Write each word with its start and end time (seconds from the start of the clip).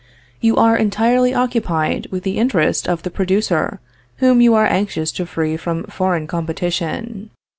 You 0.39 0.55
are 0.55 0.75
entirely 0.75 1.31
occupied 1.31 2.07
with 2.09 2.23
the 2.23 2.39
interest 2.39 2.87
of 2.89 3.03
the 3.03 3.11
producer, 3.11 3.79
whom 4.17 4.41
you 4.41 4.55
are 4.55 4.65
anxious 4.65 5.11
to 5.11 5.27
free 5.27 5.57
from 5.57 5.83
foreign 5.83 6.25
competition. 6.25 7.29